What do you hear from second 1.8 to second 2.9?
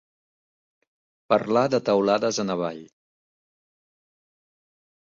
teulades en avall.